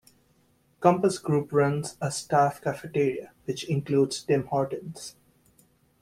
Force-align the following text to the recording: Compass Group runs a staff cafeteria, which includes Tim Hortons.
Compass 0.79 1.19
Group 1.19 1.53
runs 1.53 1.95
a 2.01 2.09
staff 2.09 2.59
cafeteria, 2.59 3.33
which 3.45 3.65
includes 3.65 4.23
Tim 4.23 4.47
Hortons. 4.47 5.15